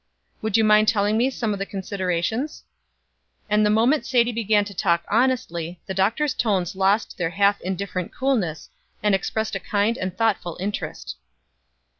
"Would 0.41 0.57
you 0.57 0.63
mind 0.63 0.87
telling 0.87 1.15
me 1.15 1.29
some 1.29 1.53
of 1.53 1.59
the 1.59 1.65
considerations?" 1.67 2.63
And 3.47 3.63
the 3.63 3.69
moment 3.69 4.03
Sadie 4.03 4.31
began 4.31 4.65
to 4.65 4.73
talk 4.73 5.03
honestly, 5.09 5.79
the 5.85 5.93
doctor's 5.93 6.33
tones 6.33 6.75
lost 6.75 7.19
their 7.19 7.29
half 7.29 7.61
indifferent 7.61 8.11
coolness, 8.11 8.71
and 9.03 9.13
expressed 9.13 9.53
a 9.55 9.59
kind 9.59 9.99
and 9.99 10.17
thoughtful 10.17 10.57
interest. 10.59 11.17